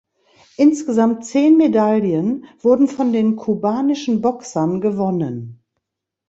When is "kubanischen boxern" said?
3.35-4.81